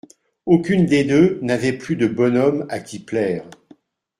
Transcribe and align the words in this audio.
Aucune 0.47 0.87
des 0.87 1.03
deux 1.03 1.37
n’avait 1.43 1.73
plus 1.77 1.95
de 1.95 2.07
bonhomme 2.07 2.65
à 2.71 2.79
qui 2.79 2.97
plaire. 2.97 3.47